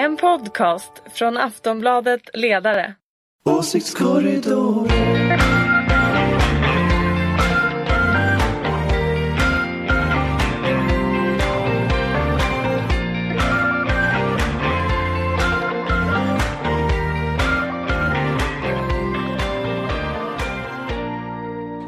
[0.00, 2.94] En podcast från Aftonbladet Ledare.
[3.44, 4.88] Åsiktskorridoren.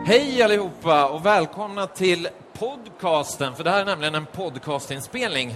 [0.06, 5.54] Hej allihopa och välkomna till podcasten, för det här är nämligen en podcastinspelning.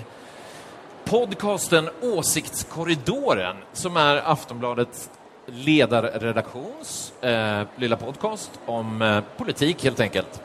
[1.11, 5.10] Podcasten Åsiktskorridoren, som är Aftonbladets
[5.47, 10.42] ledarredaktions eh, lilla podcast om eh, politik helt enkelt.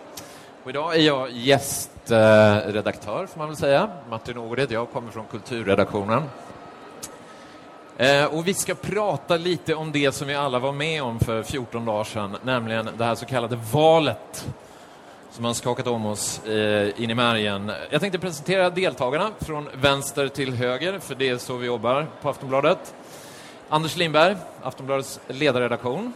[0.64, 3.90] Och idag är jag gästredaktör, eh, får man väl säga.
[4.10, 6.24] Martin Ågred, jag kommer från kulturredaktionen.
[7.98, 11.44] Eh, och vi ska prata lite om det som vi alla var med om för
[11.44, 14.48] 14 dagar sedan, nämligen det här så kallade valet
[15.32, 17.72] som har skakat om oss eh, in i märgen.
[17.90, 22.30] Jag tänkte presentera deltagarna från vänster till höger, för det är så vi jobbar på
[22.30, 22.96] Aftonbladet.
[23.70, 26.14] Anders Lindberg, Aftonbladets ledarredaktion.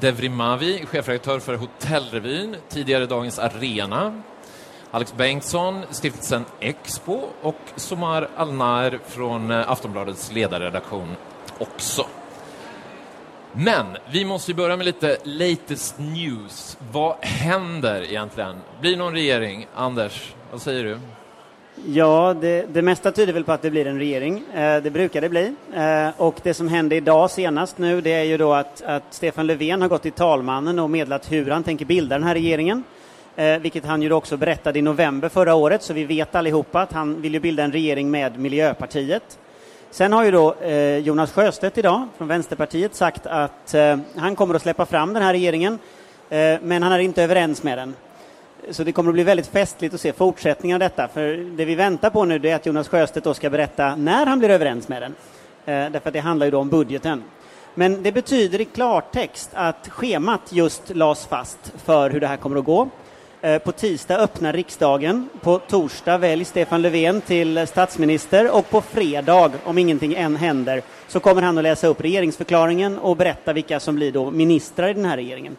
[0.00, 4.22] Devrim Mavi, chefredaktör för Hotellrevyn, tidigare Dagens Arena.
[4.90, 11.16] Alex Bengtsson, stiftelsen Expo och Somar Alnar från eh, Aftonbladets ledarredaktion
[11.58, 12.06] också.
[13.58, 16.78] Men vi måste börja med lite latest news.
[16.92, 18.56] Vad händer egentligen?
[18.80, 19.66] Blir det någon regering?
[19.74, 20.98] Anders, vad säger du?
[21.86, 24.44] Ja, det, det mesta tyder väl på att det blir en regering.
[24.54, 25.54] Eh, det brukar det bli.
[25.74, 29.46] Eh, och det som hände idag senast nu, det är ju då att, att Stefan
[29.46, 32.84] Löfven har gått till talmannen och meddelat hur han tänker bilda den här regeringen.
[33.36, 36.92] Eh, vilket han ju också berättade i november förra året, så vi vet allihopa att
[36.92, 39.38] han vill ju bilda en regering med Miljöpartiet.
[39.96, 44.54] Sen har ju då eh, Jonas Sjöstedt idag från Vänsterpartiet sagt att eh, han kommer
[44.54, 45.78] att släppa fram den här regeringen,
[46.28, 47.94] eh, men han är inte överens med den.
[48.70, 51.74] Så det kommer att bli väldigt festligt att se fortsättningen av detta, för det vi
[51.74, 55.02] väntar på nu är att Jonas Sjöstedt då ska berätta när han blir överens med
[55.02, 55.14] den.
[55.64, 57.22] Eh, därför att det handlar ju då om budgeten.
[57.74, 62.56] Men det betyder i klartext att schemat just lades fast för hur det här kommer
[62.56, 62.88] att gå.
[63.42, 65.28] Eh, på tisdag öppnar riksdagen.
[65.40, 71.20] På torsdag väljs Stefan Löfven till statsminister och på fredag, om ingenting än händer, så
[71.20, 75.04] kommer han att läsa upp regeringsförklaringen och berätta vilka som blir då ministrar i den
[75.04, 75.56] här regeringen.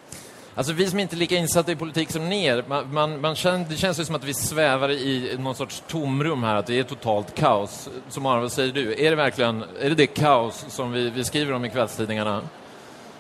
[0.56, 3.36] Alltså vi som inte är lika insatta i politik som ni är, man, man, man
[3.36, 6.80] känner, det känns ju som att vi svävar i någon sorts tomrum här, att det
[6.80, 7.90] är totalt kaos.
[8.10, 9.06] Som vad säger du?
[9.06, 12.42] Är det verkligen är det, det kaos som vi, vi skriver om i kvällstidningarna?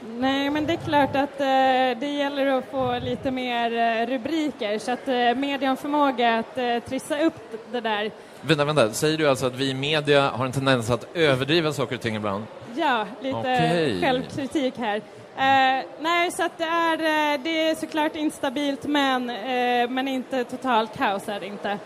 [0.10, 4.80] Nej, men det är klart att eh, det gäller att få lite mer eh, rubriker
[4.80, 8.12] så att eh, media har förmåga att eh, trissa upp det där.
[8.42, 11.96] Vänta, vänta, säger du alltså att vi i media har en tendens att överdriva saker
[11.96, 12.46] och ting ibland?
[12.76, 14.02] Ja, lite Okej.
[14.02, 15.02] självkritik här.
[15.38, 20.44] Eh, nej, så att det är, eh, det är såklart instabilt men, eh, men inte
[20.44, 21.78] totalt kaos är det inte.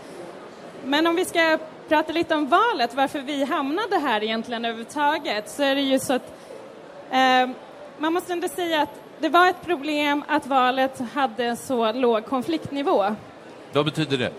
[0.86, 1.58] Men om vi ska
[1.88, 6.14] prata lite om valet, varför vi hamnade här egentligen överhuvudtaget, så är det ju så
[6.14, 6.34] att
[8.02, 13.16] man måste ändå säga att det var ett problem att valet hade så låg konfliktnivå.
[13.74, 14.32] Vad betyder det?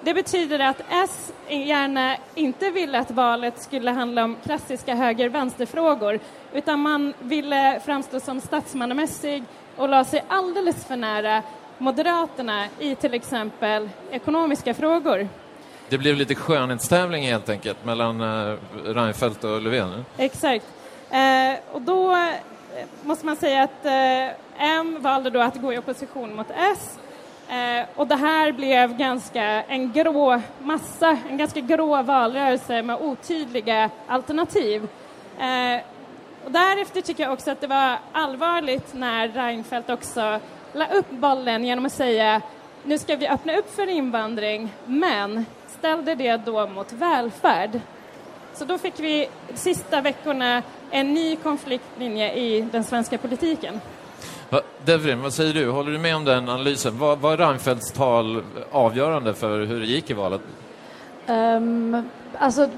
[0.00, 6.20] Det betyder att S gärna inte ville att valet skulle handla om klassiska höger-vänsterfrågor
[6.52, 9.44] utan man ville framstå som statsmannamässig
[9.76, 11.42] och la sig alldeles för nära
[11.78, 15.28] Moderaterna i till exempel ekonomiska frågor.
[15.88, 20.04] Det blev lite skönhetstävling helt enkelt mellan uh, Reinfeldt och Löfven?
[20.16, 20.66] Exakt.
[21.10, 22.34] Eh, och då eh,
[22.76, 26.98] Eh, måste man säga att eh, M valde då att gå i opposition mot S
[27.48, 33.90] eh, och det här blev ganska en grå massa, en ganska grå valrörelse med otydliga
[34.06, 34.88] alternativ.
[36.44, 40.40] Och därefter tycker jag också att det var allvarligt när Reinfeldt också
[40.72, 42.42] la upp bollen genom att säga
[42.84, 45.46] nu ska vi öppna upp för invandring, men
[45.78, 47.80] ställde det då mot välfärd.
[48.54, 53.80] Så då fick vi de sista veckorna en ny konfliktlinje i den svenska politiken.
[54.50, 55.70] Va, Devrim, vad säger du?
[55.70, 56.98] Håller du med om den analysen?
[56.98, 60.40] Var, var Reinfeldts tal avgörande för hur det gick i valet?
[61.26, 62.08] Um,
[62.38, 62.68] alltså,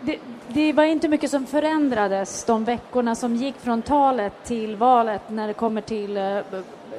[0.00, 0.18] det,
[0.48, 5.46] det, var inte mycket som förändrades de veckorna som gick från talet till valet när
[5.46, 6.40] det kommer till uh,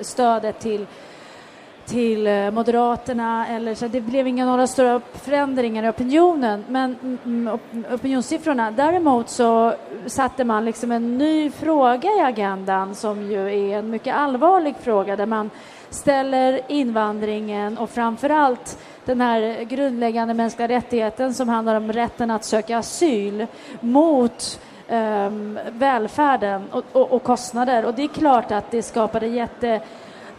[0.01, 0.85] stödet till
[1.85, 7.17] till eh, Moderaterna eller så det blev inga några stora förändringar i opinionen men mm,
[7.25, 8.71] mm, opinionssiffrorna.
[8.71, 9.73] Däremot så
[10.05, 15.15] satte man liksom en ny fråga i agendan som ju är en mycket allvarlig fråga
[15.15, 15.49] där man
[15.89, 22.77] ställer invandringen och framförallt den här grundläggande mänskliga rättigheten som handlar om rätten att söka
[22.77, 23.47] asyl
[23.79, 27.85] mot um, välfärden och, och, och kostnader.
[27.85, 29.81] Och det är klart att det skapade jätte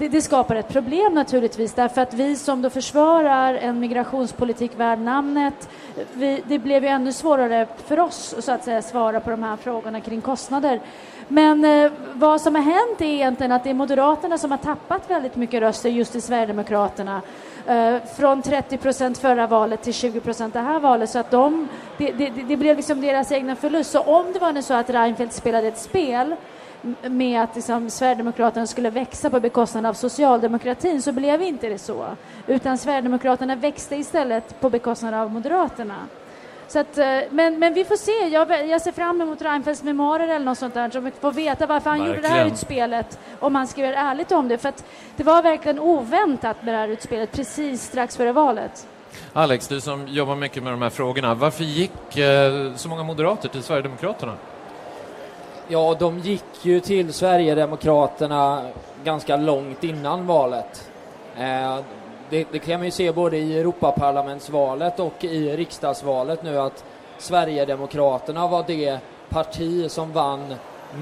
[0.02, 4.98] det, det, skapar ett problem naturligtvis därför att vi som då försvarar en migrationspolitik värd
[4.98, 5.68] namnet,
[6.12, 9.56] vi, det blev ju ännu svårare för oss så att säga svara på de här
[9.56, 10.80] frågorna kring kostnader.
[11.28, 15.10] Men eh, vad som har hänt är egentligen att det är Moderaterna som har tappat
[15.10, 17.22] väldigt mycket röster just i Sverigedemokraterna.
[17.66, 21.10] Eh, från 30 procent förra valet till 20 procent det här valet.
[21.10, 23.90] Så att de, det, det, det blev liksom deras egna förlust.
[23.90, 26.36] Så om det var så att Reinfeldt spelade ett spel
[27.02, 32.06] med att liksom Sverigedemokraterna skulle växa på bekostnad av socialdemokratin så blev inte det så.
[32.46, 35.96] Utan Sverigedemokraterna växte istället på bekostnad av Moderaterna.
[36.68, 38.28] Så att, eh, men, men vi får se.
[38.28, 41.66] Jag, jag ser fram emot Reinfeldts memoarer eller något sånt där så vi får veta
[41.66, 42.22] varför han verkligen.
[42.22, 44.58] gjorde det här utspelet om han skriver ärligt om det.
[44.58, 44.84] För att
[45.16, 48.86] det var verkligen oväntat med det här utspelet precis strax före valet.
[49.32, 51.34] Alex, du som jobbar mycket med de här frågorna.
[51.34, 54.32] Varför gick eh, så många moderater till Sverigedemokraterna?
[55.68, 58.62] Ja, de gick ju till Sverigedemokraterna
[59.04, 60.90] ganska långt innan valet.
[61.38, 61.78] Eh,
[62.30, 66.84] det, det, kan man ju se både i Europaparlamentsvalet och i riksdagsvalet nu att
[67.18, 68.98] Sverigedemokraterna var det
[69.28, 70.54] parti som vann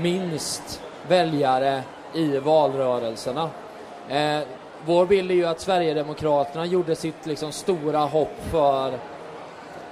[0.03, 1.83] minst väljare
[2.15, 3.51] i valrörelserna.
[4.09, 4.41] Eh,
[4.87, 8.93] vår bild är ju att Sverigedemokraterna gjorde sitt liksom, stora hopp för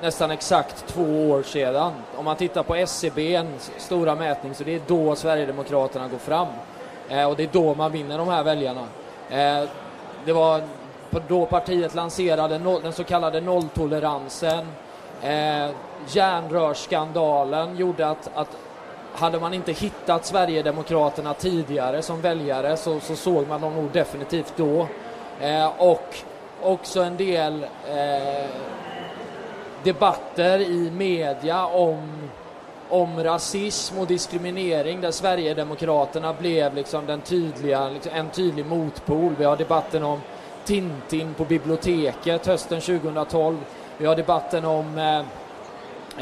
[0.02, 1.92] nästan exakt två år sedan.
[2.16, 3.42] Om man tittar på SCB,
[3.76, 6.48] stora mätning, så det är då Sverigedemokraterna går fram.
[7.08, 8.84] Eh, och det är då man vinner de här väljarna.
[9.30, 9.68] Eh,
[10.24, 10.62] det var
[11.28, 14.66] då partiet lanserade no den så kallade nolltoleransen.
[15.22, 15.70] Eh,
[16.08, 18.56] järnrörsskandalen gjorde att, att
[19.12, 24.52] hade man inte hittat Sverigedemokraterna tidigare som väljare så, så såg man dem nog definitivt
[24.56, 24.86] då.
[25.40, 26.16] Eh, och
[26.62, 28.46] också en del eh,
[29.84, 32.28] debatter i media om,
[32.88, 39.34] om rasism och diskriminering där Sverigedemokraterna blev liksom den tydliga, liksom en tydlig motpol.
[39.38, 40.20] Vi har debatten om
[40.64, 43.56] Tintin på biblioteket hösten 2012.
[43.98, 45.18] Vi har debatten om eh,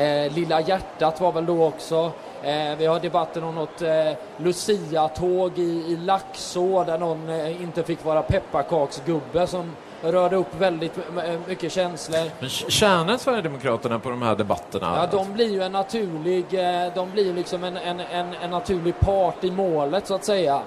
[0.06, 2.12] eh, Lilla hjärtat var väl då också.
[2.42, 7.82] Eh, vi har debatten om något eh, Lucia-tåg i, i Laxå där någon eh, inte
[7.82, 9.72] fick vara pepparkaksgubbe som
[10.02, 10.98] rörde upp väldigt
[11.46, 12.30] mycket känslor.
[12.40, 14.92] Men tjänar Sverigedemokraterna på de här debatterna?
[14.96, 19.00] Ja, de blir ju en naturlig, eh, de blir liksom en, en, en, en naturlig
[19.00, 20.62] part i målet så att säga.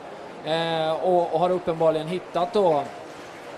[0.46, 2.84] Eh, och, och, har uppenbarligen hittat då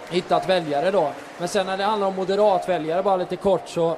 [0.10, 1.12] hittat väljare då.
[1.38, 3.96] Men sen när det handlar om moderatväljare, bara lite kort, så,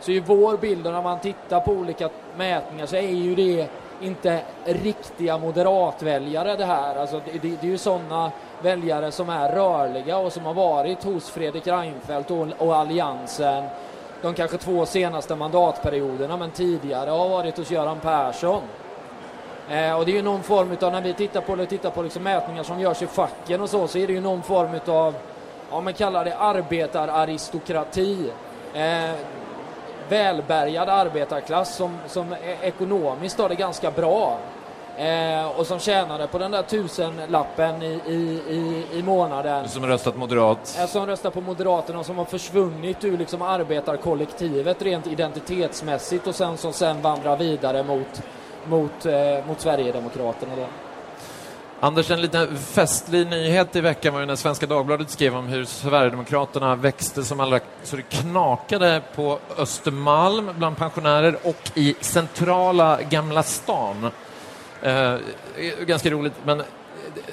[0.00, 3.68] så är vår bild när man tittar på olika mätningar så är ju det
[4.00, 6.96] inte riktiga moderatväljare det här.
[6.96, 11.04] Alltså det, det, det är ju sådana väljare som är rörliga och som har varit
[11.04, 13.64] hos Fredrik Reinfeldt och, och Alliansen
[14.22, 18.62] de kanske två senaste mandatperioderna men tidigare har varit hos Göran Persson.
[19.70, 22.22] Eh, och det är ju någon form av, när vi tittar på, tittar på liksom
[22.22, 25.14] mätningar som görs i facken och så, så är det ju någon form av
[25.70, 28.30] ja men kallar det arbetararistokrati.
[28.74, 29.10] Eh,
[30.08, 34.38] välbärgad arbetarklass som, som e- ekonomiskt har det ganska bra.
[34.96, 39.68] Eh, och som tjänade på den där tusenlappen i, i, i, i månaden.
[39.68, 40.76] Som röstat moderat.
[40.80, 46.34] Eh, som röstar på Moderaterna och som har försvunnit ur liksom arbetarkollektivet rent identitetsmässigt och
[46.34, 48.22] sen som sen vandrar vidare mot,
[48.66, 50.56] mot, eh, mot Sverigedemokraterna.
[50.56, 50.66] Då.
[51.82, 55.64] Anders, en liten festlig nyhet i veckan var ju när Svenska Dagbladet skrev om hur
[55.64, 63.42] Sverigedemokraterna växte som allra så det knakade på Östermalm bland pensionärer och i centrala Gamla
[63.42, 64.10] stan.
[64.82, 65.14] Eh,
[65.86, 66.62] ganska roligt, men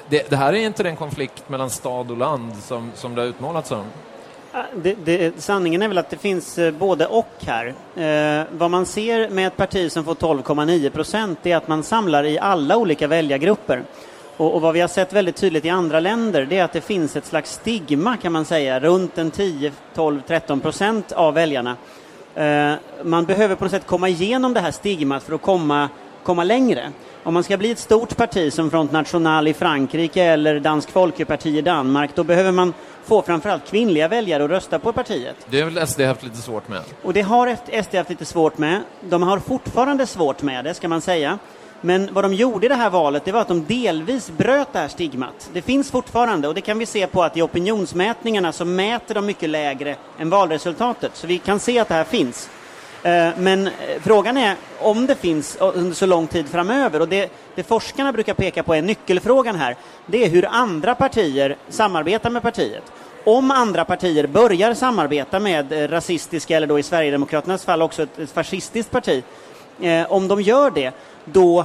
[0.08, 3.28] det, det, här är inte den konflikt mellan stad och land som, som det har
[3.28, 3.84] utmålats som.
[4.74, 7.74] Det, det, sanningen är väl att det finns eh, både och här.
[7.96, 12.24] Eh, vad man ser med ett parti som får 12,9 procent är att man samlar
[12.24, 13.82] i alla olika väljargrupper.
[14.36, 16.80] Och, och, vad vi har sett väldigt tydligt i andra länder det är att det
[16.80, 21.76] finns ett slags stigma kan man säga runt en 10, 12, 13 procent av väljarna.
[22.34, 25.88] Eh, man behöver på något sätt komma igenom det här stigmat för att komma,
[26.28, 26.92] komma längre.
[27.22, 31.58] Om man ska bli ett stort parti som Front National i Frankrike eller Dansk Folkeparti
[31.58, 35.36] i Danmark då behöver man få framförallt kvinnliga väljare att rösta på partiet.
[35.50, 36.82] Det har väl SD haft lite svårt med?
[37.02, 38.80] Och det har SD haft lite svårt med.
[39.00, 41.38] De har fortfarande svårt med det, ska man säga.
[41.80, 44.78] Men vad de gjorde i det här valet, det var att de delvis bröt det
[44.78, 45.50] här stigmat.
[45.52, 49.26] Det finns fortfarande, och det kan vi se på att i opinionsmätningarna så mäter de
[49.26, 51.16] mycket lägre än valresultatet.
[51.16, 52.50] Så vi kan se att det här finns.
[53.08, 57.00] Eh, men eh, frågan är om det finns eh, under så lång tid framöver.
[57.00, 59.76] Och det, det forskarna brukar peka på är nyckelfrågan här.
[60.06, 62.82] Det är hur andra partier samarbetar med partiet.
[63.24, 68.30] Om andra partier börjar samarbeta med rasistiska, eller då i Sverigedemokraternas fall också ett, ett
[68.30, 69.22] fascistiskt parti,
[70.08, 70.92] om de gör det,
[71.24, 71.64] då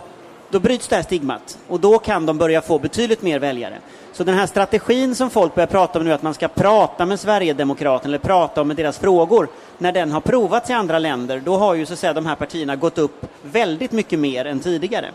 [0.54, 3.78] då bryts det här stigmat och då kan de börja få betydligt mer väljare.
[4.14, 7.20] Så den här strategin som folk börjar prata om nu, att man ska prata med
[7.20, 11.74] Sverigedemokraterna eller prata om deras frågor, när den har provats i andra länder, då har
[11.74, 15.12] ju så att säga de här partierna gått upp väldigt mycket mer än tidigare.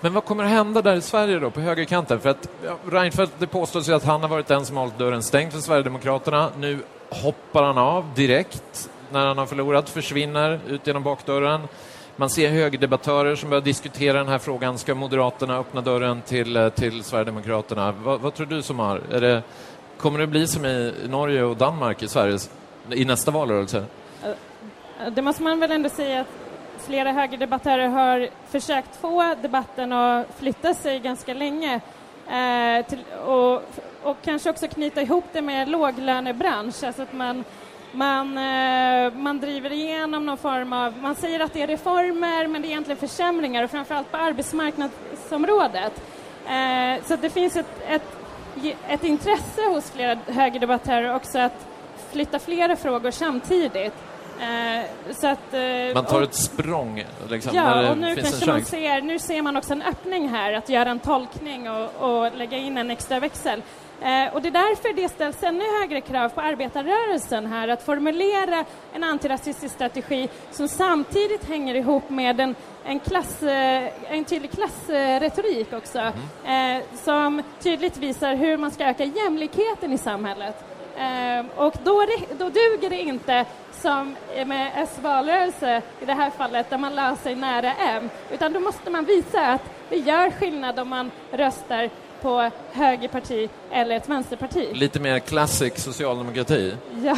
[0.00, 2.20] Men vad kommer att hända där i Sverige då, på högerkanten?
[2.20, 5.22] För att ja, Reinfeldt, det påstås ju att han har varit den som hållit dörren
[5.22, 6.50] stängd för Sverigedemokraterna.
[6.58, 6.78] Nu
[7.10, 11.60] hoppar han av direkt när han har förlorat, försvinner ut genom bakdörren.
[12.18, 14.78] Man ser högerdebattörer som börjar diskutera den här frågan.
[14.78, 17.92] Ska Moderaterna öppna dörren till, eh, till Sverigedemokraterna?
[17.92, 19.02] Vad, vad tror du som har?
[19.12, 19.42] Är det,
[19.98, 22.38] kommer det bli som i Norge och Danmark i Sverige
[22.90, 23.84] i nästa valrörelse?
[24.24, 26.26] Eh, det måste man väl ändå säga att
[26.86, 31.80] flera högerdebattörer har försökt få debatten att flytta sig ganska länge
[32.26, 33.62] eh, till, och,
[34.02, 37.44] och kanske också knyta ihop det med låglönebransch, alltså att man
[37.92, 42.62] man, eh, man driver igenom någon form av, man säger att det är reformer men
[42.62, 45.92] det är egentligen försämringar och framförallt på arbetsmarknadsområdet.
[46.46, 48.16] Eh, så det finns ett, ett,
[48.88, 51.66] ett intresse hos flera högerdebattörer också att
[52.12, 53.94] flytta flera frågor samtidigt.
[54.40, 55.52] Eh, så att,
[55.94, 59.72] man tar ett språng liksom, ja, och nu kanske man ser, nu ser man också
[59.72, 63.62] en öppning här att göra en tolkning och, och lägga in en extra växel.
[64.02, 68.64] Eh, och det är därför det ställs ännu högre krav på arbetarrörelsen här att formulera
[68.92, 75.72] en antirasistisk strategi som samtidigt hänger ihop med en, en, klass, eh, en tydlig klassretorik
[75.72, 76.12] också
[76.44, 76.76] Mm.
[76.76, 80.64] eh, som tydligt visar hur man ska öka jämlikheten i samhället.
[81.56, 82.06] Och då,
[82.38, 87.34] då duger det inte som med S-valrörelse i det här fallet där man la sig
[87.34, 91.90] nära M utan då måste man visa att det gör skillnad om man röstar
[92.22, 94.68] på högerparti eller ett vänsterparti.
[94.72, 96.74] Lite mer classic socialdemokrati.
[97.04, 97.16] Ja.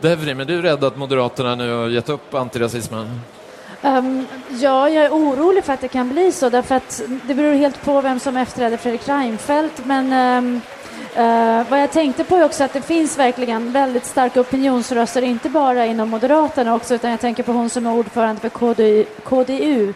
[0.00, 3.20] Devrim, är du rädd att Moderaterna nu har gett upp antirasismen?
[3.82, 7.54] Um, ja, jag är orolig för att det kan bli så, därför att det beror
[7.54, 9.86] helt på vem som efterträder Fredrik Reinfeldt.
[9.86, 10.12] Men
[10.44, 10.60] um,
[11.16, 15.48] uh, vad jag tänkte på är också att det finns verkligen väldigt starka opinionsröster, inte
[15.48, 19.92] bara inom Moderaterna också, utan jag tänker på hon som är ordförande för KDU, KDU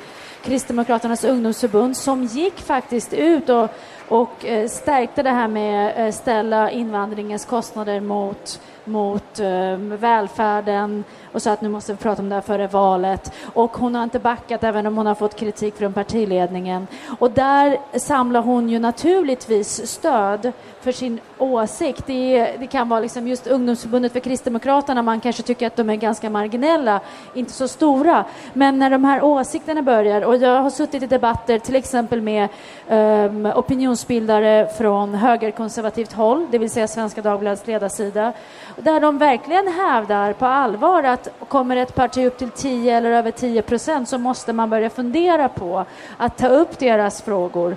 [0.46, 3.70] Kristdemokraternas ungdomsförbund, som gick faktiskt ut och,
[4.08, 11.42] och eh, stärkte det här med att ställa invandringens kostnader mot mot eh, välfärden och
[11.42, 13.32] sa att nu måste vi prata om det här före valet.
[13.54, 16.86] Och hon har inte backat även om hon har fått kritik från partiledningen.
[17.18, 22.06] Och där samlar hon ju naturligtvis stöd för sin åsikt.
[22.06, 25.96] Det, det kan vara liksom just ungdomsförbundet för Kristdemokraterna, man kanske tycker att de är
[25.96, 27.00] ganska marginella,
[27.34, 28.24] inte så stora.
[28.52, 32.48] Men när de här åsikterna börjar, och jag har suttit i debatter till exempel med
[32.88, 38.32] um, opinionsbildare från högerkonservativt håll, det vill säga Svenska Dagbladets ledarsida,
[38.76, 43.30] där de verkligen hävdar på allvar att kommer ett parti upp till 10 eller över
[43.30, 45.84] 10 procent så måste man börja fundera på
[46.16, 47.76] att ta upp deras frågor,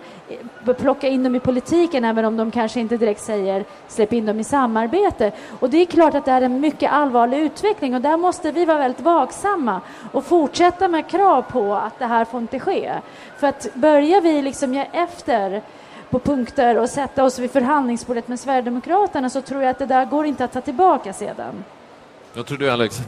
[0.77, 4.39] plocka in dem i politiken även om de kanske inte direkt säger släpp in dem
[4.39, 5.31] i samarbete.
[5.59, 8.65] Och det är klart att det är en mycket allvarlig utveckling och där måste vi
[8.65, 12.93] vara väldigt vaksamma och fortsätta med krav på att det här får inte ske.
[13.37, 15.61] För att börjar vi liksom ge efter
[16.09, 20.05] på punkter och sätta oss vid förhandlingsbordet med Sverigedemokraterna så tror jag att det där
[20.05, 21.63] går inte att ta tillbaka sedan.
[22.33, 23.01] Vad tror du, Alex?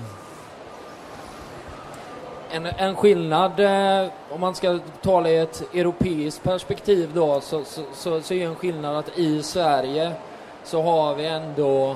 [2.52, 7.82] En, en skillnad, eh, om man ska tala i ett europeiskt perspektiv då, så, så,
[7.94, 10.12] så, så är en skillnad att i Sverige
[10.64, 11.96] så har vi ändå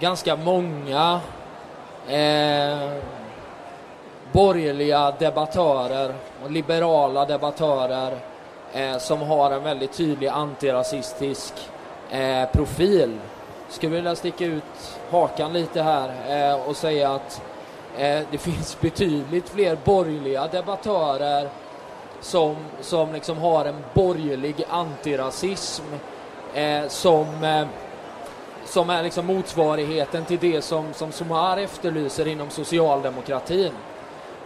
[0.00, 1.20] ganska många
[2.08, 2.92] eh,
[4.32, 8.18] borgerliga debattörer och liberala debattörer
[8.74, 11.54] eh, som har en väldigt tydlig antirasistisk
[12.10, 13.18] eh, profil.
[13.68, 17.42] Skulle vilja sticka ut hakan lite här eh, och säga att
[17.98, 21.48] eh, det finns betydligt fler borgerliga debattörer
[22.20, 25.84] som, som liksom har en borgerlig antirasism
[26.54, 27.66] eh, som, eh,
[28.64, 33.72] som är liksom motsvarigheten till det som, som Somar efterlyser inom socialdemokratin.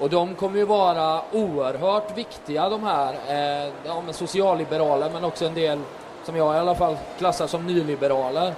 [0.01, 5.45] Och de kommer ju vara oerhört viktiga de här, eh, ja, men socialliberaler men också
[5.45, 5.79] en del
[6.25, 8.55] som jag i alla fall klassar som nyliberaler.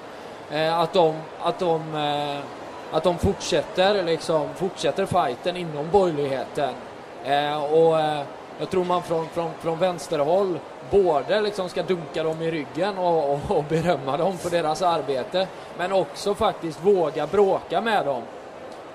[0.51, 2.41] Eh, att de, att de, eh,
[2.97, 6.75] att de fortsätter, liksom, fortsätter fighten inom borgerligheten.
[7.25, 8.23] Eh, och eh,
[8.59, 10.59] jag tror man från, från, från vänsterhåll
[10.91, 15.47] både liksom ska dunka dem i ryggen och, och, och berömma dem för deras arbete
[15.79, 18.23] men också faktiskt våga bråka med dem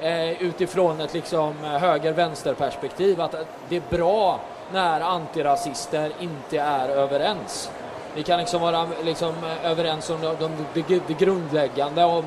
[0.01, 3.35] eh, utifrån ett liksom höger-vänster-perspektiv att
[3.69, 4.39] det är bra
[4.73, 7.71] när antirasister inte är överens.
[8.15, 9.33] Vi kan liksom vara liksom
[9.63, 12.23] överens om de, de, det, det grundläggande, om,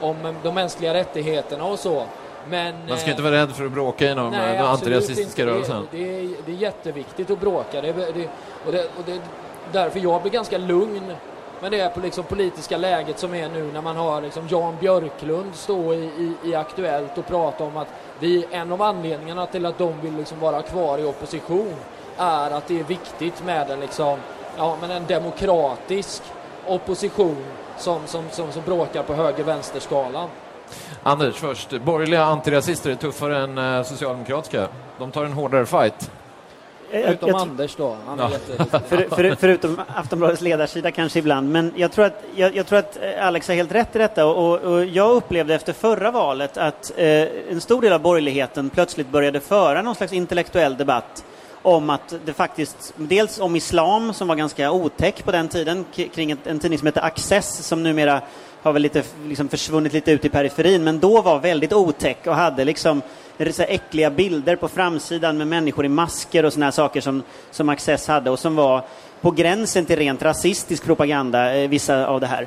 [0.00, 2.02] om de mänskliga rättigheterna och så.
[2.48, 5.88] Men, Man ska eh, inte vara rädd för att bråka inom Nej, den antirasistiska rörelsen.
[5.90, 7.80] Det, det, är, det är jätteviktigt att bråka.
[7.80, 8.28] Det, det,
[8.66, 9.20] och det, och det är
[9.72, 11.12] därför jag blir ganska lugn
[11.60, 15.54] men det på liksom politiska läget som är nu när man har liksom Jan Björklund
[15.54, 17.88] stå i, i, i Aktuellt och prata om att
[18.18, 21.74] vi, en av anledningarna till att de vill liksom vara kvar i opposition
[22.16, 24.18] är att det är viktigt med en, liksom,
[24.56, 26.22] ja, men en demokratisk
[26.66, 27.44] opposition
[27.78, 30.28] som, som, som, som bråkar på höger-vänster-skalan.
[31.02, 31.80] Anders först.
[31.80, 34.68] Borgerliga antirasister är tuffare än eh, socialdemokratiska.
[34.98, 36.10] De tar en hårdare fight.
[36.90, 37.96] Jag- Utom jag- Anders då.
[38.06, 38.64] Han är Ja.
[38.88, 42.98] För, för, förutom Aftonbladets ledarsida kanske ibland, men jag tror att, jag, jag tror att
[43.02, 46.92] eh, Alex har helt rätt i detta och, och, jag upplevde efter förra valet att
[46.96, 47.06] eh,
[47.50, 51.24] en stor del av borgerligheten plötsligt började föra någon slags intellektuell debatt
[51.62, 56.30] om att det faktiskt, dels om islam som var ganska otäck på den tiden, kring
[56.30, 58.20] en, en tidning som heter Access som numera
[58.62, 62.34] har väl lite liksom försvunnit lite ut i periferin, men då var väldigt otäck och
[62.34, 63.02] hade liksom
[63.38, 67.22] så här äckliga bilder på framsidan med människor i masker och såna här saker som,
[67.50, 68.82] som Access hade och som var
[69.20, 72.42] på gränsen till rent rasistisk propaganda, eh, vissa av det här.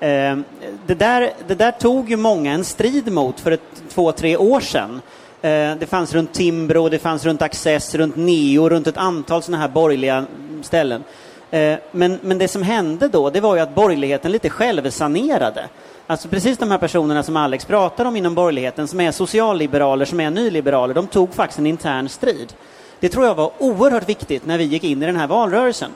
[0.00, 0.38] Eh,
[0.86, 4.60] det, där, det där tog ju många en strid mot för ett, två, tre år
[4.60, 5.00] sedan.
[5.42, 9.62] Eh, det fanns runt Timbro, det fanns runt Access, runt Neo, runt ett antal sådana
[9.62, 10.26] här borgerliga
[10.62, 11.04] ställen.
[11.50, 15.68] Eh, men, men det som hände då, det var ju att borgerligheten lite självsanerade.
[16.08, 20.20] Alltså precis de här personerna som Alex pratar om inom borgerligheten, som är socialliberaler, som
[20.20, 22.52] är nyliberaler, de tog faktiskt en intern strid.
[23.00, 25.90] Det tror jag var oerhört viktigt när vi gick in i den här valrörelsen.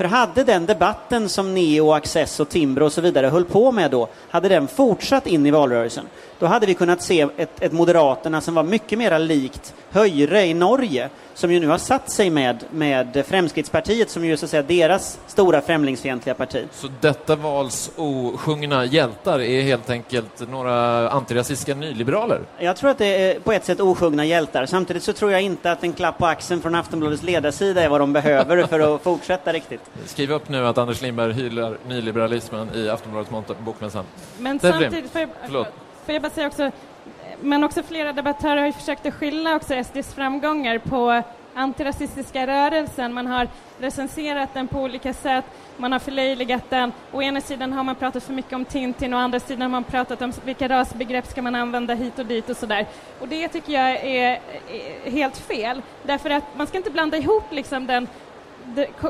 [0.00, 3.90] För hade den debatten som Neo, Access och Timbro och så vidare höll på med
[3.90, 6.04] då, hade den fortsatt in i valrörelsen,
[6.38, 10.54] då hade vi kunnat se ett, ett Moderaterna som var mycket mer likt Höjre i
[10.54, 14.50] Norge, som ju nu har satt sig med, med Fremskrittspartiet, som ju är så att
[14.50, 16.64] säga deras stora främlingsfientliga parti.
[16.72, 22.40] Så detta vals osjungna hjältar är helt enkelt några antirasistiska nyliberaler.
[22.58, 24.66] Jag tror att det är på ett sätt osjungna hjältar.
[24.66, 28.00] Samtidigt så tror jag inte att en klapp på axeln från Aftonbladets ledarsida är vad
[28.00, 29.89] de behöver för att fortsätta riktigt.
[30.06, 34.04] Skriv upp nu att Anders Lindberg hyllar nyliberalismen i Aftonbladets bokmässan.
[34.38, 35.68] Men Devrim, samtidigt, får jag, förlåt.
[36.06, 36.70] får jag bara säga också,
[37.40, 41.22] men också flera debattörer har ju försökt att skylla också SDs framgångar på
[41.54, 43.12] antirasistiska rörelsen.
[43.12, 45.44] Man har recenserat den på olika sätt,
[45.76, 46.92] man har förlöjligat den.
[47.12, 49.84] Å ena sidan har man pratat för mycket om Tintin, å andra sidan har man
[49.84, 52.86] pratat om vilka rasbegrepp ska man använda hit och dit och sådär.
[53.20, 54.40] Och det tycker jag är,
[55.10, 58.08] helt fel, därför att man ska inte blanda ihop liksom den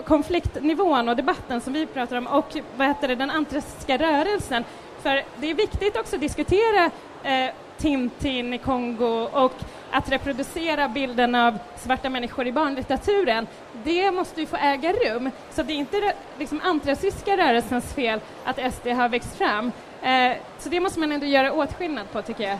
[0.05, 4.65] konfliktnivån och debatten som vi pratar om och vad heter det, den antirasistiska rörelsen.
[5.03, 6.91] För det är viktigt också att diskutera
[7.23, 9.53] eh, Tintin i Kongo och
[9.91, 13.47] att reproducera bilden av svarta människor i barnlitteraturen.
[13.85, 15.31] Det måste ju få äga rum.
[15.51, 19.73] Så det är inte liksom, antirasistiska rörelsens fel att SD har växt fram.
[20.03, 22.59] Eh, så det måste man ändå göra åtskillnad på, tycker jag.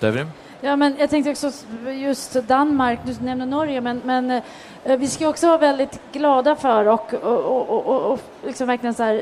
[0.00, 0.30] Devrim?
[0.60, 1.50] Ja, men jag tänkte också
[1.92, 4.30] just Danmark, du nämnde Norge, men, men
[4.84, 8.94] eh, vi ska också vara väldigt glada för och, och, och, och, och liksom verkligen
[8.94, 9.14] så här,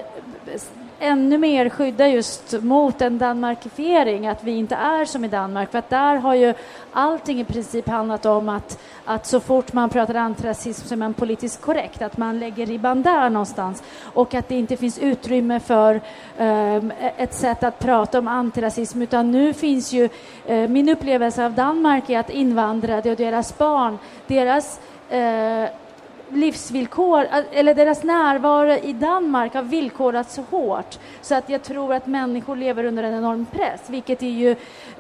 [0.46, 0.61] eh,
[0.98, 5.70] ännu mer skydda just mot en danmarkifiering, att vi inte är som i Danmark.
[5.70, 6.54] För att där har ju
[6.92, 11.14] allting i princip handlat om att, att så fort man pratar antirasism så är man
[11.14, 16.00] politiskt korrekt, att man lägger ribban där någonstans och att det inte finns utrymme för
[16.38, 20.09] um, ett sätt att prata om antirasism utan nu finns ju,
[20.50, 24.80] uh, min upplevelse av Danmark är att invandrade och deras barn, deras
[25.12, 25.68] uh,
[26.28, 32.06] livsvillkor, eller deras närvaro i Danmark har villkorats så hårt så att jag tror att
[32.06, 34.50] människor lever under en enorm press, vilket är ju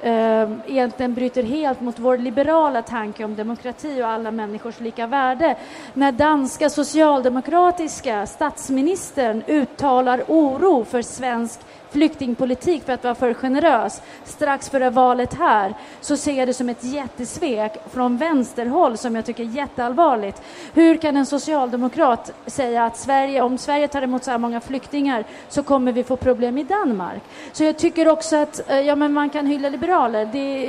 [0.02, 5.56] eh, egentligen bryter helt mot vår liberala tanke om demokrati och alla människors lika värde.
[5.94, 11.60] När danska socialdemokratiska statsministern uttalar oro för svensk
[11.96, 16.68] flyktingpolitik för att vara för generös strax före valet här så ser jag det som
[16.68, 20.42] ett jättesvek från vänsterhåll som jag tycker är jätteallvarligt.
[20.74, 25.24] Hur kan en socialdemokrat säga att Sverige, om Sverige tar emot så här många flyktingar
[25.48, 27.22] så kommer vi få problem i Danmark?
[27.52, 30.68] Så jag tycker också att eh, ja, men man kan hylla liberaler, det,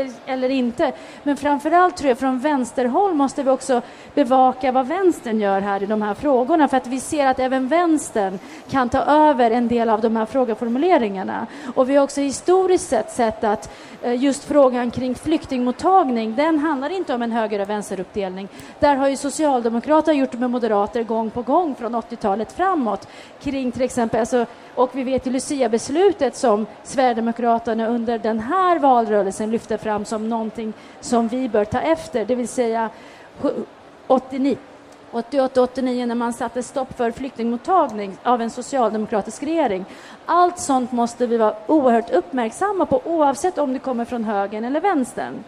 [0.00, 0.92] eh, eller inte.
[1.22, 3.82] Men framförallt tror jag från vänsterhåll måste vi också
[4.14, 7.68] bevaka vad vänstern gör här i de här frågorna för att vi ser att även
[7.68, 8.38] vänstern
[8.70, 11.46] kan ta över en del av de här frågeformuleringarna.
[11.74, 13.70] Och vi har också historiskt sett sett att
[14.02, 18.48] eh, just frågan kring flyktingmottagning, den handlar inte om en höger och vänsteruppdelning.
[18.80, 23.08] Där har ju Socialdemokraterna gjort med moderater gång på gång från 80-talet framåt
[23.40, 29.50] kring till exempel, alltså, och vi vet ju Lucia-beslutet som Sverigedemokraterna under den här valrörelsen
[29.50, 32.90] lyfte fram som någonting som vi bör ta efter, det vill säga
[34.06, 34.56] 89
[35.12, 39.84] 88-89 när man satte stopp för flyktingmottagning av en socialdemokratisk regering.
[40.26, 44.80] Allt sånt måste vi vara oerhört uppmärksamma på oavsett om det kommer från högern eller
[44.80, 45.44] vänstern.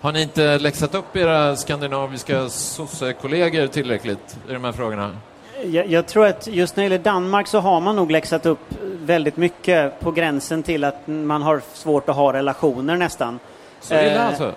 [0.00, 5.16] Har ni inte läxat upp era skandinaviska sossekollegor tillräckligt i de här frågorna?
[5.64, 8.74] Jag, jag, tror att just när det gäller Danmark så har man nog läxat upp
[8.82, 13.38] väldigt mycket på gränsen till att man har svårt att ha relationer nästan.
[13.80, 14.52] Så illa Eh, alltså?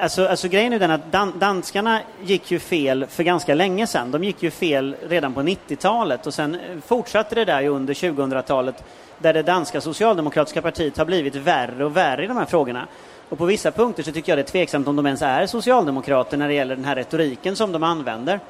[0.00, 4.10] Alltså, alltså grejen är den att dan danskarna gick ju fel för ganska länge sedan.
[4.10, 6.56] De gick ju fel redan på 90-talet och sen
[6.86, 8.84] fortsatte det där under 2000-talet
[9.18, 12.86] där det danska socialdemokratiska partiet har blivit värre och värre i de här frågorna.
[13.28, 16.36] Och på vissa punkter så tycker jag det är tveksamt om de ens är socialdemokrater
[16.36, 18.40] när det gäller den här retoriken som de använder.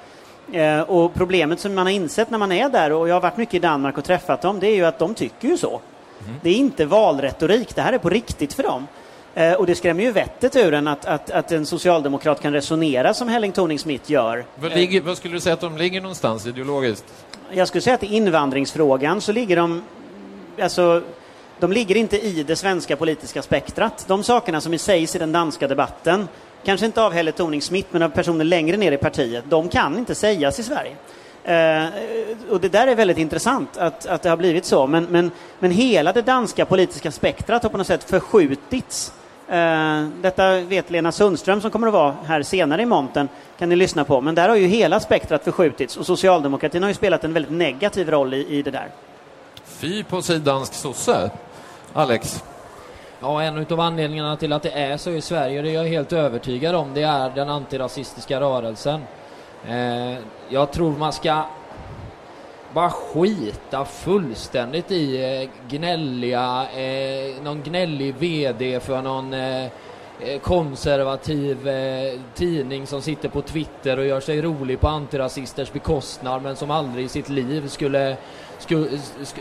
[0.53, 3.37] Eh, och problemet som man har insett när man är där, och jag har varit
[3.37, 5.81] mycket i Danmark och träffat dem, det är ju att de tycker ju så.
[6.43, 8.87] Det är inte valretorik, det här är på riktigt för dem.
[9.39, 13.15] Eh, och det skrämmer ju vettet ur en att, att, att en socialdemokrat kan resonera
[13.15, 14.45] som Helling Thorning-Smith gör.
[14.55, 17.05] Vad, ligger, vad skulle du säga att de ligger någonstans ideologiskt?
[17.51, 19.83] Jag skulle säga att i invandringsfrågan så ligger de,
[20.63, 21.03] alltså,
[21.59, 24.05] de ligger inte i det svenska politiska spektrat.
[24.09, 26.29] De sakerna som sägs i den danska debatten,
[26.65, 30.15] kanske inte av Helle Thorning-Smith men av personer längre ner i partiet, de kan inte
[30.15, 30.97] sägas i Sverige.
[31.45, 31.89] Eh,
[32.51, 34.87] och det där är väldigt intressant att, att det har blivit så.
[34.87, 39.13] Men, men, men hela det danska politiska spektrat har på något sätt förskjutits.
[39.51, 43.77] Eh, detta vet Lena Sundström som kommer att vara här senare i monten, kan ni
[43.77, 44.21] lyssna på.
[44.21, 48.11] Men där har ju hela spektrat förskjutits och socialdemokratin har ju spelat en väldigt negativ
[48.11, 48.89] roll i, i det där.
[49.65, 51.31] Fy på sig dansk sosse.
[51.93, 52.45] Alex?
[53.21, 56.13] Ja, en av anledningarna till att det är så i Sverige, det är jag helt
[56.13, 59.03] övertygad om, det är den antirasistiska rörelsen.
[59.69, 61.45] Eh, jag tror man ska
[62.75, 69.65] bara skita fullständigt i eh, gnälliga, eh, någon gnällig VD för någon eh,
[70.21, 76.43] eh, konservativ eh, tidning som sitter på Twitter och gör sig rolig på antirasisters bekostnad
[76.43, 78.17] men som aldrig i sitt liv skulle
[78.59, 78.89] skulle,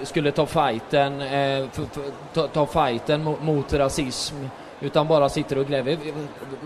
[0.04, 4.36] skulle ta fighten, eh, för, för, ta, ta fighten mot, mot rasism
[4.82, 6.14] utan bara sitter och vi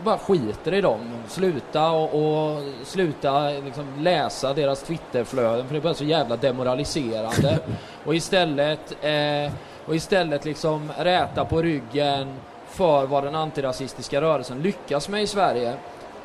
[0.03, 0.99] bara skiter i dem.
[1.27, 7.59] Sluta och, och sluta liksom läsa deras Twitterflöden för det är bara så jävla demoraliserande.
[8.05, 9.53] och istället eh,
[9.85, 12.33] och istället liksom räta på ryggen
[12.67, 15.73] för vad den antirasistiska rörelsen lyckas med i Sverige.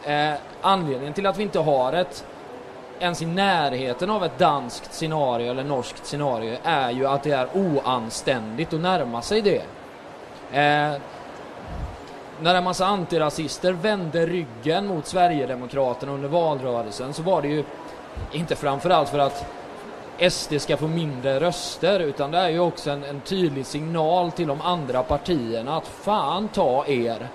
[0.04, 2.24] Eh, anledningen till att vi inte har ett
[2.98, 7.48] ens i närheten av ett danskt scenario eller norskt scenario är ju att det är
[7.54, 9.62] oanständigt att närma sig det.
[10.58, 11.00] Eh,
[12.42, 17.64] när en massa antirasister vände ryggen mot Sverigedemokraterna under valrörelsen så var det ju
[18.32, 19.46] inte framförallt för att
[20.30, 24.48] SD ska få mindre röster utan det är ju också en, en tydlig signal till
[24.48, 27.28] de andra partierna att fan ta er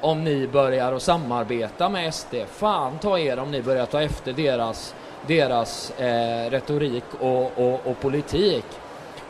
[0.00, 2.34] om ni börjar att samarbeta med SD.
[2.50, 4.94] Fan ta er om ni börjar ta efter deras,
[5.26, 8.64] deras eh, retorik och, och, och politik.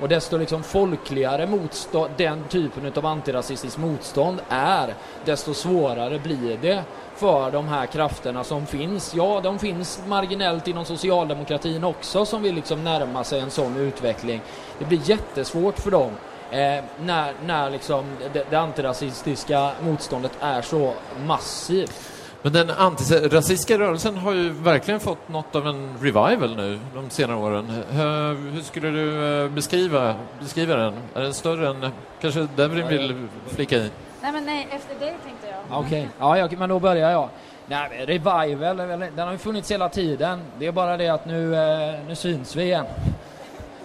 [0.03, 6.83] Och desto liksom folkligare motstånd, den typen av antirasistiskt motstånd är, desto svårare blir det
[7.17, 9.15] för de här krafterna som finns.
[9.15, 14.41] Ja, de finns marginellt inom socialdemokratin också som vill liksom närma sig en sån utveckling.
[14.79, 16.11] Det blir jättesvårt för dem
[16.51, 20.95] eh, när, när liksom det, det antirasistiska motståndet är så
[21.27, 22.12] massivt.
[22.43, 27.37] Men den antirasistiska rörelsen har ju verkligen fått något av en revival nu de senare
[27.37, 27.83] åren.
[27.91, 30.95] Hur, skulle du eh, beskriva, beskriva den?
[31.15, 31.91] Är den större än...
[32.21, 33.91] Kanske Devrin vill flika i?
[34.23, 35.81] Nej, men nej, efter dig tänkte jag.
[35.81, 37.29] Okej, ja, ja, men då börjar jag.
[37.67, 38.77] Nej, men revival,
[39.17, 40.41] den har ju funnits hela tiden.
[40.59, 42.87] Det är bara det att nu, eh, nu syns vi igen.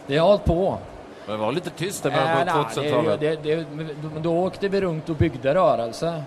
[0.07, 0.77] Det har hållit på.
[1.25, 3.19] Det var lite tyst där på nej, 2000-talet.
[3.19, 3.65] det, det, det,
[4.13, 6.23] men då åkte vi runt och byggde rörelse.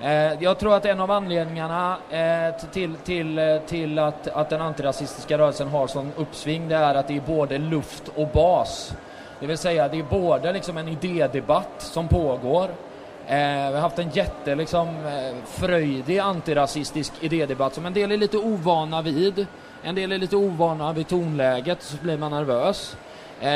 [0.00, 4.60] Eh, jag tror att en av anledningarna eh, till, till, eh, till att, att den
[4.60, 8.94] antirasistiska rörelsen har sån uppsving det är att det är både luft och bas.
[9.40, 12.70] Det vill säga det är både liksom en idédebatt som pågår
[13.26, 14.88] Eh, vi har haft en jätte, liksom,
[15.46, 19.46] fröjdig antirasistisk idédebatt som en del är lite ovana vid.
[19.82, 22.96] En del är lite ovana vid tonläget, så blir man nervös.
[23.40, 23.48] Eh,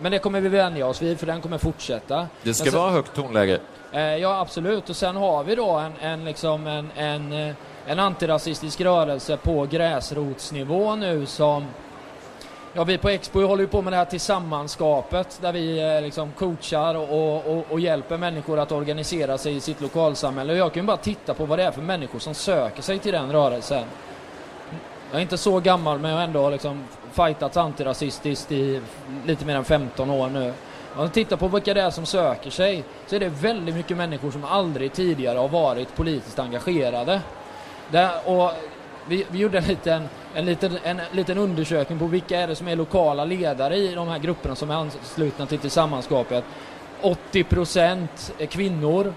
[0.00, 2.26] men det kommer vi vänja oss vid, för den kommer fortsätta.
[2.42, 3.58] Det ska så- vara högt tonläge.
[3.92, 4.90] Eh, ja, absolut.
[4.90, 7.54] Och sen har vi då en, en, liksom en, en, eh,
[7.86, 11.66] en antirasistisk rörelse på gräsrotsnivå nu som
[12.76, 16.32] Ja, vi på Expo håller ju på med det här tillsammanskapet där vi eh, liksom
[16.32, 20.52] coachar och, och, och hjälper människor att organisera sig i sitt lokalsamhälle.
[20.52, 22.98] Och jag kan ju bara titta på vad det är för människor som söker sig
[22.98, 23.84] till den rörelsen.
[25.10, 28.80] Jag är inte så gammal men jag har ändå liksom fightats antirasistiskt i
[29.26, 30.52] lite mer än 15 år nu.
[30.96, 33.96] Om man tittar på vilka det är som söker sig så är det väldigt mycket
[33.96, 37.20] människor som aldrig tidigare har varit politiskt engagerade.
[37.90, 38.50] Det, och
[39.08, 42.68] vi, vi gjorde en liten, en, liten, en liten undersökning på vilka är det som
[42.68, 46.44] är lokala ledare i de här grupperna som är anslutna till Tillsammanskapet.
[47.02, 49.14] 80 procent är kvinnor.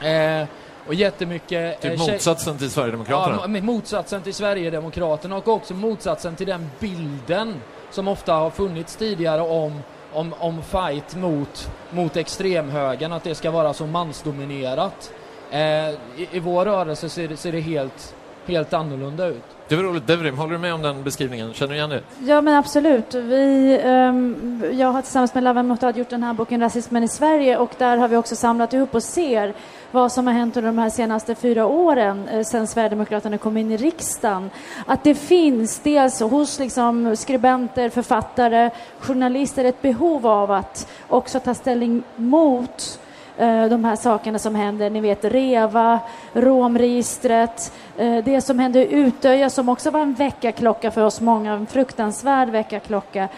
[0.00, 0.48] Eh,
[0.86, 1.84] och jättemycket...
[1.84, 1.96] Mm.
[1.96, 3.38] Typ eh, tjej- motsatsen till Sverigedemokraterna.
[3.42, 9.40] Ja, motsatsen till Sverigedemokraterna och också motsatsen till den bilden som ofta har funnits tidigare
[9.40, 9.80] om,
[10.14, 15.12] om, om fight mot, mot extremhögern, att det ska vara så mansdominerat.
[15.50, 18.14] Eh, i, I vår rörelse ser det, ser det helt,
[18.46, 19.42] helt annorlunda ut.
[19.68, 20.06] Det var roligt.
[20.06, 21.52] Devrim, håller du med om den beskrivningen?
[21.52, 22.02] Känner du igen det?
[22.18, 23.14] Ja men absolut.
[23.14, 27.58] Vi, um, jag har tillsammans med Lavan Motad gjort den här boken Rasismen i Sverige
[27.58, 29.54] och där har vi också samlat ihop och ser
[29.90, 33.70] vad som har hänt under de här senaste fyra åren eh, sedan Sverigedemokraterna kom in
[33.70, 34.50] i riksdagen.
[34.86, 41.54] Att det finns dels hos liksom, skribenter, författare, journalister ett behov av att också ta
[41.54, 42.98] ställning mot
[43.38, 44.90] Eh, de här sakerna som händer.
[44.90, 46.00] Ni vet REVA,
[46.32, 51.52] romregistret, eh, det som hände i Utöja som också var en väckarklocka för oss många,
[51.52, 53.28] en fruktansvärd väckarklocka.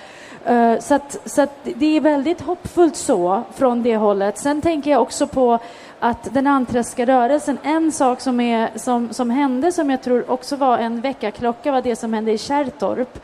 [0.45, 4.39] Eh, så, att, så att det är väldigt hoppfullt så från det hållet.
[4.39, 5.59] Sen tänker jag också på
[6.01, 10.57] att den anträska rörelsen, en sak som, är, som, som hände som jag tror också
[10.57, 13.19] var en väckarklocka var det som hände i Kärrtorp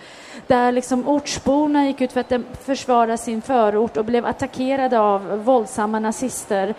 [0.46, 2.32] där liksom ortsborna gick ut för att
[2.64, 6.74] försvara sin förort och blev attackerade av våldsamma nazister.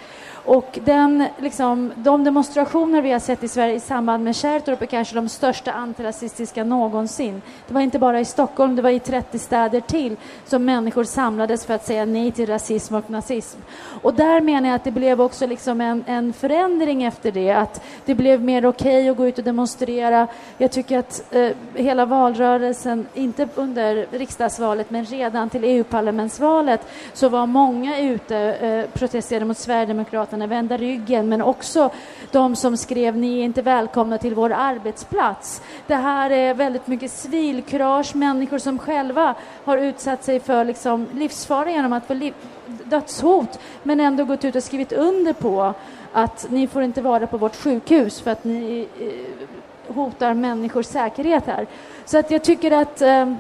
[0.46, 4.86] Och den, liksom, de demonstrationer vi har sett i Sverige i samband med Kärrtorp är
[4.86, 7.42] kanske de största antirasistiska någonsin.
[7.68, 11.66] Det var inte bara i Stockholm, det var i 30 städer till som människor samlades
[11.66, 13.60] för att säga nej till rasism och nazism.
[14.02, 17.84] Och där menar jag att det blev också liksom en, en förändring efter det, att
[18.06, 20.28] det blev mer okej att gå ut och demonstrera.
[20.58, 26.82] Jag tycker att eh, hela valrörelsen, inte under riksdagsvalet men redan till EU-parlamentsvalet
[27.14, 31.90] så var många ute eh, protesterade mot Sverigedemokraterna, vända ryggen men också
[32.32, 35.62] de som skrev ni är inte välkomna till vår arbetsplats.
[35.88, 41.72] Det här är väldigt mycket civilkurage, människor som själva har utsatt sig för liksom, livsfara
[41.72, 42.34] genom att få liv,
[42.66, 45.74] dödshot men ändå gått ut och skrivit under på
[46.14, 51.46] att ni får inte vara på vårt sjukhus för att ni eh, hotar människors säkerhet
[51.46, 51.68] här.
[52.06, 53.34] Så att jag tycker att eh,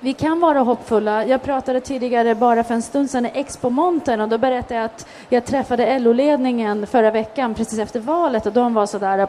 [0.00, 1.26] vi kan vara hoppfulla.
[1.26, 5.06] Jag pratade tidigare, bara för en stund sedan, i Expo-montern och då berättade jag att
[5.28, 9.28] jag träffade LO-ledningen förra veckan precis efter valet och de var sådär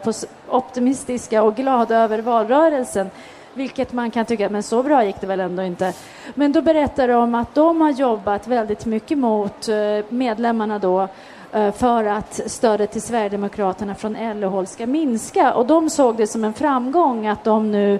[0.50, 3.10] optimistiska och glada över valrörelsen.
[3.54, 5.94] Vilket man kan tycka, men så bra gick det väl ändå inte.
[6.34, 9.76] Men då berättar de att de har jobbat väldigt mycket mot eh,
[10.10, 11.08] medlemmarna då
[11.52, 15.54] eh, för att stödet till Sverigedemokraterna från LO-håll ska minska.
[15.54, 18.00] Och de såg det som en framgång att de nu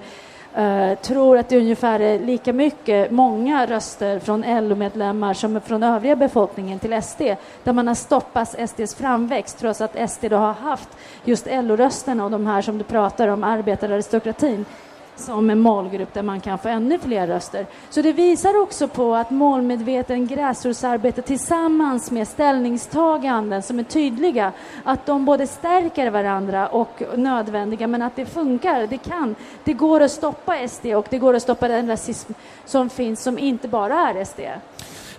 [0.56, 6.16] eh, tror att det är ungefär lika mycket, många röster från LO-medlemmar som från övriga
[6.16, 7.22] befolkningen till SD,
[7.64, 10.90] där man har stoppat SDs framväxt trots att SD då har haft
[11.24, 14.66] just LO-rösterna och de här som du pratar om, arbetararistokratin
[15.16, 17.66] som en målgrupp där man kan få ännu fler röster.
[17.90, 24.52] Så det visar också på att målmedveten gräsrotsarbete tillsammans med ställningstaganden som är tydliga,
[24.84, 29.36] att de både stärker varandra och nödvändiga, men att det funkar, det kan.
[29.64, 32.34] Det går att stoppa SD och det går att stoppa den rasism
[32.66, 34.40] som finns som inte bara är SD.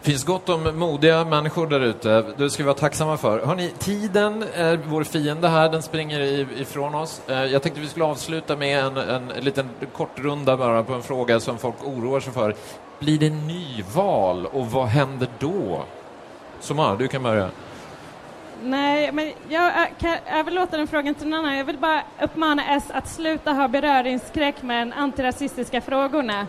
[0.03, 2.25] Det finns gott om modiga människor där ute.
[2.37, 3.47] Det ska vi vara tacksamma för.
[3.47, 5.69] Hörrni, tiden är vår fiende här.
[5.69, 6.21] Den springer
[6.61, 7.23] ifrån oss.
[7.29, 11.03] Eh, jag tänkte vi skulle avsluta med en, en liten kort runda bara på en
[11.03, 12.55] fråga som folk oroar sig för.
[12.99, 15.85] Blir det nyval och vad händer då?
[16.61, 17.49] Somar, du kan börja.
[18.63, 21.57] Nej, men jag kan överlåta den frågan till någon annan.
[21.57, 26.47] Jag vill bara uppmana S att sluta ha beröringsskräck med de antirasistiska frågorna.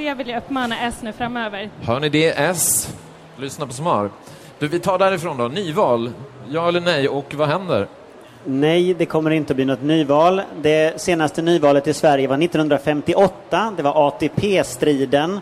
[0.00, 1.70] Det vill jag uppmana S nu framöver.
[1.80, 2.28] Hör ni det?
[2.38, 2.94] S.
[3.36, 4.10] Lyssna på Somar.
[4.58, 5.48] Du, vi tar därifrån då.
[5.48, 6.10] Nyval.
[6.48, 7.08] Ja eller nej?
[7.08, 7.86] Och vad händer?
[8.44, 10.42] Nej, det kommer inte att bli något nyval.
[10.62, 13.74] Det senaste nyvalet i Sverige var 1958.
[13.76, 15.40] Det var ATP-striden.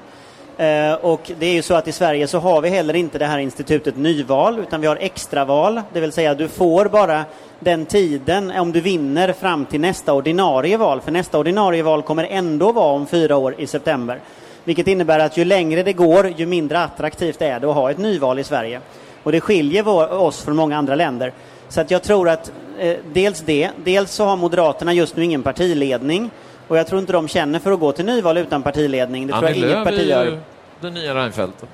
[0.57, 3.27] Eh, och det är ju så att i Sverige så har vi heller inte det
[3.27, 5.81] här institutet nyval, utan vi har extraval.
[5.93, 7.25] Det vill säga du får bara
[7.61, 11.01] den tiden om du vinner fram till nästa ordinarie val.
[11.01, 14.21] För nästa ordinarie val kommer ändå vara om fyra år i september.
[14.69, 17.99] Vilket innebär att ju längre det går, ju mindre attraktivt är det att ha ett
[17.99, 18.81] nyval i Sverige.
[19.23, 21.33] Och det skiljer vår, oss från många andra länder.
[21.69, 25.43] Så att jag tror att eh, dels det, dels så har Moderaterna just nu ingen
[25.43, 26.31] partiledning.
[26.69, 29.27] Och jag tror inte de känner för att gå till nyval utan partiledning.
[29.27, 30.39] Det tror jag Annie inget Lööf parti gör.
[30.81, 31.65] den nya Reinfeldt.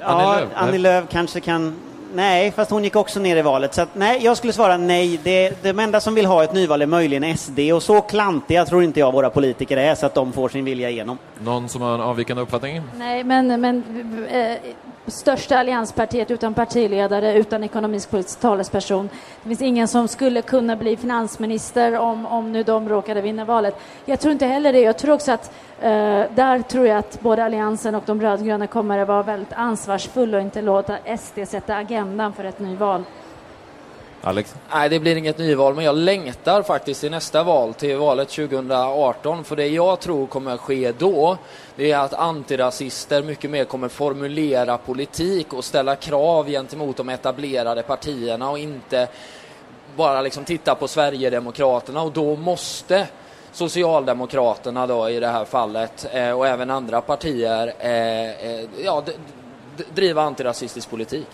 [0.00, 0.78] Ja, Annie Lööf, Annie.
[0.78, 1.76] Lööf kanske kan...
[2.14, 3.74] Nej, fast hon gick också ner i valet.
[3.74, 5.20] Så att, nej, jag skulle svara nej.
[5.22, 8.82] Det, de enda som vill ha ett nyval är möjligen SD och så klantiga tror
[8.82, 11.18] inte jag våra politiker är så att de får sin vilja igenom.
[11.38, 12.82] Någon som har en avvikande uppfattning?
[12.98, 13.82] Nej, men, men
[14.30, 14.56] eh,
[15.06, 19.08] största allianspartiet utan partiledare, utan ekonomisk-politisk talesperson.
[19.42, 23.76] Det finns ingen som skulle kunna bli finansminister om, om nu de råkade vinna valet.
[24.04, 24.80] Jag tror inte heller det.
[24.80, 25.90] Jag tror också att eh,
[26.34, 30.42] där tror jag att både Alliansen och de rödgröna kommer att vara väldigt ansvarsfulla och
[30.42, 33.04] inte låta SD sätta agendan för ett nyval.
[34.26, 34.54] Alex?
[34.72, 39.44] Nej, det blir inget nyval, men jag längtar faktiskt till nästa val, till valet 2018.
[39.44, 41.38] För det jag tror kommer att ske då,
[41.76, 47.82] det är att antirasister mycket mer kommer formulera politik och ställa krav gentemot de etablerade
[47.82, 49.08] partierna och inte
[49.96, 53.08] bara liksom titta på Sverigedemokraterna och då måste
[53.52, 59.02] Socialdemokraterna då i det här fallet eh, och även andra partier eh, eh, ja,
[59.94, 61.26] driva antirasistisk politik.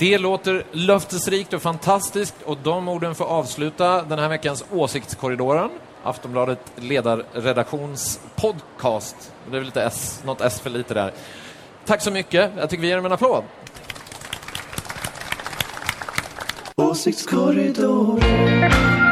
[0.00, 5.70] Det låter löftesrikt och fantastiskt och de orden får avsluta den här veckans Åsiktskorridoren.
[6.02, 9.32] Aftonbladet ledarredaktions podcast.
[9.50, 11.12] Det är lite S, något S för lite där.
[11.86, 12.50] Tack så mycket.
[12.56, 13.44] Jag tycker vi ger dem en applåd.
[16.76, 19.09] Åsiktskorridoren